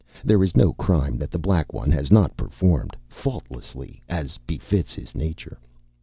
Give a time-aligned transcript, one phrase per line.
[0.25, 5.13] There is no crime that The Black One has not performed faultlessly, as befits his
[5.13, 5.59] nature.